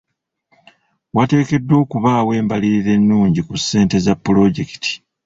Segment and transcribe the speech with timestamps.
[1.15, 4.93] Wateekeddwa okubaawo embalirira ennungi ku ssente za pulojekiti.